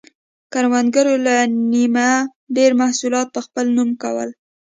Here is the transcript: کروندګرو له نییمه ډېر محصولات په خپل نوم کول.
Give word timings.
کروندګرو 0.53 1.13
له 1.25 1.35
نییمه 1.71 2.09
ډېر 2.55 2.71
محصولات 2.81 3.27
په 3.35 3.39
خپل 3.45 3.65
نوم 3.77 3.89
کول. 4.03 4.29